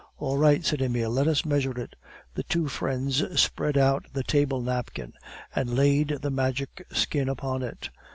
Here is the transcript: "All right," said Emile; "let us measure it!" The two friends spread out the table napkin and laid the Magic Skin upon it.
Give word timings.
"All 0.17 0.35
right," 0.39 0.65
said 0.65 0.81
Emile; 0.81 1.11
"let 1.11 1.27
us 1.27 1.45
measure 1.45 1.79
it!" 1.79 1.95
The 2.33 2.41
two 2.41 2.67
friends 2.69 3.39
spread 3.39 3.77
out 3.77 4.07
the 4.13 4.23
table 4.23 4.59
napkin 4.59 5.13
and 5.55 5.75
laid 5.75 6.07
the 6.23 6.31
Magic 6.31 6.87
Skin 6.91 7.29
upon 7.29 7.61
it. 7.61 7.91